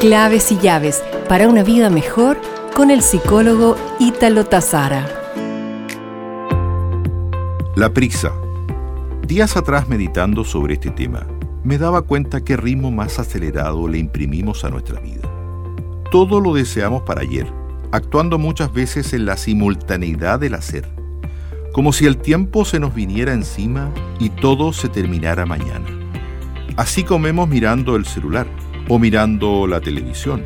Claves 0.00 0.50
y 0.50 0.56
llaves 0.56 1.04
para 1.28 1.46
una 1.46 1.62
vida 1.62 1.90
mejor 1.90 2.40
con 2.74 2.90
el 2.90 3.02
psicólogo 3.02 3.76
Ítalo 3.98 4.46
Tazara. 4.46 5.06
La 7.76 7.92
prisa. 7.92 8.32
Días 9.26 9.58
atrás 9.58 9.90
meditando 9.90 10.42
sobre 10.42 10.72
este 10.72 10.88
tema, 10.90 11.26
me 11.64 11.76
daba 11.76 12.00
cuenta 12.00 12.42
qué 12.42 12.56
ritmo 12.56 12.90
más 12.90 13.18
acelerado 13.18 13.86
le 13.88 13.98
imprimimos 13.98 14.64
a 14.64 14.70
nuestra 14.70 14.98
vida. 15.00 15.28
Todo 16.10 16.40
lo 16.40 16.54
deseamos 16.54 17.02
para 17.02 17.20
ayer, 17.20 17.46
actuando 17.92 18.38
muchas 18.38 18.72
veces 18.72 19.12
en 19.12 19.26
la 19.26 19.36
simultaneidad 19.36 20.40
del 20.40 20.54
hacer, 20.54 20.88
como 21.74 21.92
si 21.92 22.06
el 22.06 22.16
tiempo 22.16 22.64
se 22.64 22.80
nos 22.80 22.94
viniera 22.94 23.34
encima 23.34 23.90
y 24.18 24.30
todo 24.30 24.72
se 24.72 24.88
terminara 24.88 25.44
mañana. 25.44 25.84
Así 26.76 27.04
comemos 27.04 27.50
mirando 27.50 27.96
el 27.96 28.06
celular 28.06 28.46
o 28.90 28.98
mirando 28.98 29.68
la 29.68 29.80
televisión. 29.80 30.44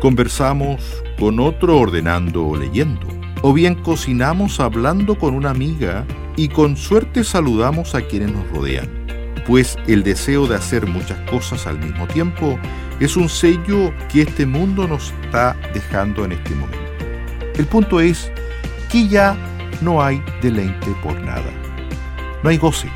Conversamos 0.00 0.82
con 1.18 1.38
otro 1.38 1.78
ordenando 1.78 2.44
o 2.44 2.56
leyendo. 2.56 3.06
O 3.40 3.52
bien 3.52 3.76
cocinamos 3.76 4.58
hablando 4.58 5.16
con 5.16 5.32
una 5.32 5.50
amiga 5.50 6.04
y 6.36 6.48
con 6.48 6.76
suerte 6.76 7.22
saludamos 7.22 7.94
a 7.94 8.02
quienes 8.02 8.32
nos 8.32 8.50
rodean. 8.50 8.88
Pues 9.46 9.78
el 9.86 10.02
deseo 10.02 10.48
de 10.48 10.56
hacer 10.56 10.88
muchas 10.88 11.18
cosas 11.30 11.68
al 11.68 11.78
mismo 11.78 12.08
tiempo 12.08 12.58
es 12.98 13.16
un 13.16 13.28
sello 13.28 13.92
que 14.12 14.22
este 14.22 14.44
mundo 14.44 14.88
nos 14.88 15.12
está 15.22 15.56
dejando 15.72 16.24
en 16.24 16.32
este 16.32 16.54
momento. 16.56 16.78
El 17.56 17.66
punto 17.66 18.00
es 18.00 18.32
que 18.90 19.06
ya 19.06 19.36
no 19.82 20.02
hay 20.02 20.20
deleite 20.42 20.90
por 21.00 21.14
nada. 21.20 21.52
No 22.42 22.50
hay 22.50 22.56
goce. 22.56 22.88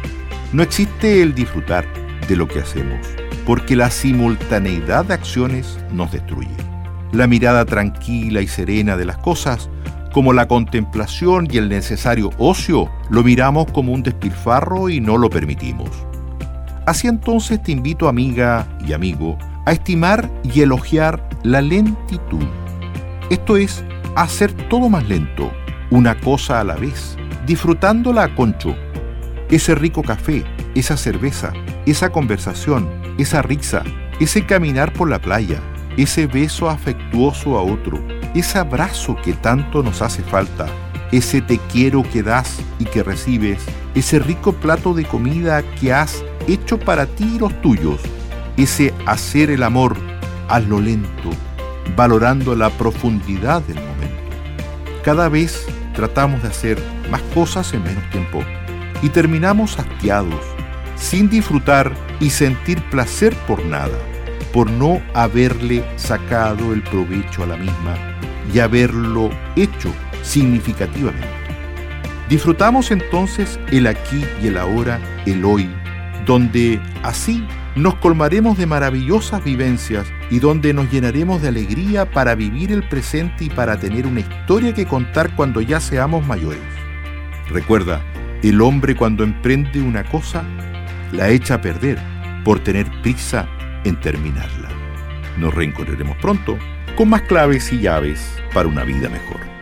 No 0.52 0.64
existe 0.64 1.22
el 1.22 1.34
disfrutar 1.34 1.86
de 2.26 2.34
lo 2.34 2.48
que 2.48 2.58
hacemos 2.58 3.17
porque 3.48 3.76
la 3.76 3.90
simultaneidad 3.90 5.06
de 5.06 5.14
acciones 5.14 5.78
nos 5.90 6.12
destruye. 6.12 6.54
La 7.12 7.26
mirada 7.26 7.64
tranquila 7.64 8.42
y 8.42 8.46
serena 8.46 8.94
de 8.94 9.06
las 9.06 9.16
cosas, 9.16 9.70
como 10.12 10.34
la 10.34 10.46
contemplación 10.46 11.48
y 11.50 11.56
el 11.56 11.70
necesario 11.70 12.28
ocio, 12.36 12.90
lo 13.08 13.24
miramos 13.24 13.72
como 13.72 13.94
un 13.94 14.02
despilfarro 14.02 14.90
y 14.90 15.00
no 15.00 15.16
lo 15.16 15.30
permitimos. 15.30 15.88
Así 16.84 17.08
entonces 17.08 17.62
te 17.62 17.72
invito, 17.72 18.06
amiga 18.06 18.68
y 18.86 18.92
amigo, 18.92 19.38
a 19.64 19.72
estimar 19.72 20.30
y 20.44 20.60
elogiar 20.60 21.26
la 21.42 21.62
lentitud. 21.62 22.44
Esto 23.30 23.56
es 23.56 23.82
hacer 24.14 24.52
todo 24.68 24.90
más 24.90 25.08
lento, 25.08 25.50
una 25.90 26.20
cosa 26.20 26.60
a 26.60 26.64
la 26.64 26.74
vez, 26.74 27.16
disfrutándola 27.46 28.24
a 28.24 28.34
concho. 28.34 28.76
Ese 29.50 29.74
rico 29.74 30.02
café, 30.02 30.44
esa 30.74 30.98
cerveza, 30.98 31.54
esa 31.90 32.10
conversación, 32.10 32.88
esa 33.18 33.42
risa, 33.42 33.82
ese 34.20 34.44
caminar 34.46 34.92
por 34.92 35.08
la 35.08 35.20
playa, 35.20 35.60
ese 35.96 36.26
beso 36.26 36.68
afectuoso 36.68 37.58
a 37.58 37.62
otro, 37.62 38.02
ese 38.34 38.58
abrazo 38.58 39.16
que 39.22 39.32
tanto 39.32 39.82
nos 39.82 40.02
hace 40.02 40.22
falta, 40.22 40.66
ese 41.12 41.40
te 41.40 41.58
quiero 41.72 42.02
que 42.02 42.22
das 42.22 42.60
y 42.78 42.84
que 42.84 43.02
recibes, 43.02 43.64
ese 43.94 44.18
rico 44.18 44.52
plato 44.52 44.94
de 44.94 45.04
comida 45.04 45.62
que 45.80 45.92
has 45.92 46.24
hecho 46.46 46.78
para 46.78 47.06
ti 47.06 47.36
y 47.36 47.38
los 47.38 47.60
tuyos, 47.62 48.00
ese 48.56 48.92
hacer 49.06 49.50
el 49.50 49.62
amor, 49.62 49.96
lo 50.68 50.80
lento, 50.80 51.30
valorando 51.96 52.54
la 52.54 52.70
profundidad 52.70 53.62
del 53.62 53.76
momento. 53.76 54.16
Cada 55.04 55.28
vez 55.28 55.66
tratamos 55.94 56.42
de 56.42 56.48
hacer 56.48 56.78
más 57.10 57.22
cosas 57.34 57.72
en 57.74 57.82
menos 57.82 58.08
tiempo 58.10 58.42
y 59.02 59.08
terminamos 59.08 59.78
hastiados, 59.78 60.44
sin 60.98 61.28
disfrutar 61.30 61.92
y 62.20 62.30
sentir 62.30 62.82
placer 62.90 63.34
por 63.46 63.64
nada, 63.64 63.98
por 64.52 64.70
no 64.70 65.00
haberle 65.14 65.84
sacado 65.96 66.72
el 66.72 66.82
provecho 66.82 67.42
a 67.42 67.46
la 67.46 67.56
misma 67.56 67.96
y 68.52 68.58
haberlo 68.58 69.30
hecho 69.56 69.92
significativamente. 70.22 71.26
Disfrutamos 72.28 72.90
entonces 72.90 73.58
el 73.70 73.86
aquí 73.86 74.24
y 74.42 74.48
el 74.48 74.58
ahora, 74.58 75.00
el 75.24 75.44
hoy, 75.44 75.70
donde 76.26 76.78
así 77.02 77.42
nos 77.74 77.94
colmaremos 77.94 78.58
de 78.58 78.66
maravillosas 78.66 79.42
vivencias 79.42 80.06
y 80.30 80.40
donde 80.40 80.74
nos 80.74 80.90
llenaremos 80.90 81.40
de 81.40 81.48
alegría 81.48 82.10
para 82.10 82.34
vivir 82.34 82.72
el 82.72 82.86
presente 82.86 83.44
y 83.44 83.50
para 83.50 83.78
tener 83.78 84.06
una 84.06 84.20
historia 84.20 84.74
que 84.74 84.84
contar 84.84 85.34
cuando 85.36 85.60
ya 85.60 85.80
seamos 85.80 86.26
mayores. 86.26 86.60
Recuerda, 87.48 88.02
el 88.42 88.60
hombre 88.60 88.94
cuando 88.94 89.24
emprende 89.24 89.80
una 89.80 90.04
cosa 90.04 90.44
la 91.12 91.28
echa 91.30 91.54
a 91.54 91.60
perder 91.60 91.98
por 92.44 92.60
tener 92.60 92.86
prisa 93.02 93.48
en 93.84 93.98
terminarla. 94.00 94.68
Nos 95.36 95.54
reencontraremos 95.54 96.16
pronto 96.18 96.58
con 96.96 97.10
más 97.10 97.22
claves 97.22 97.72
y 97.72 97.80
llaves 97.80 98.42
para 98.52 98.68
una 98.68 98.84
vida 98.84 99.08
mejor. 99.08 99.57